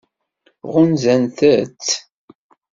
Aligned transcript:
Ɣunzant-tt? 0.73 1.87